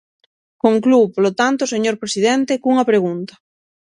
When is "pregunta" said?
2.91-3.33